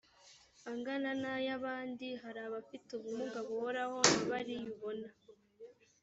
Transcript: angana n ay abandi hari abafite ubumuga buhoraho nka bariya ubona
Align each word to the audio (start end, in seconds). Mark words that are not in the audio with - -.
angana 0.71 1.11
n 1.21 1.23
ay 1.33 1.47
abandi 1.57 2.07
hari 2.21 2.39
abafite 2.47 2.87
ubumuga 2.93 3.39
buhoraho 3.47 3.97
nka 4.09 4.21
bariya 4.29 4.67
ubona 4.75 5.07